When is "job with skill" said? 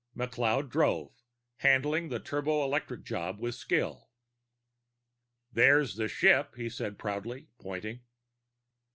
3.03-4.09